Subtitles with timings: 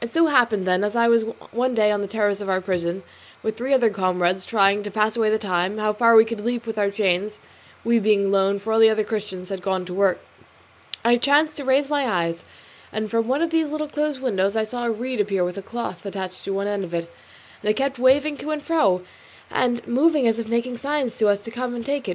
[0.00, 2.62] It so happened, then, that as I was one day on the terrace of our
[2.62, 3.02] prison
[3.42, 6.64] with three other comrades, trying, to pass away the time, how far we could leap
[6.64, 7.38] with our chains,
[7.84, 10.20] we being alone, for all the other Christians had gone out to work,
[11.04, 12.44] I chanced to raise my eyes,
[12.94, 15.62] and from one of these little closed windows I saw a reed appear with a
[15.62, 17.12] cloth attached to the end of it,
[17.62, 19.02] and it kept waving to and fro,
[19.50, 22.12] and moving as if making signs to us to come and take it.